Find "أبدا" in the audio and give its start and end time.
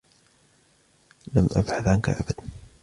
2.09-2.35